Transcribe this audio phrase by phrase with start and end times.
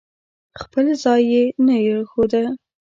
[0.61, 2.43] خپل ځای یې نه راښوده.